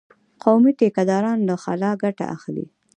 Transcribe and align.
قومي 0.43 0.71
ټيکه 0.79 1.03
داران 1.09 1.39
له 1.49 1.55
خلا 1.63 1.91
ګټه 2.03 2.25
اخلي. 2.35 2.65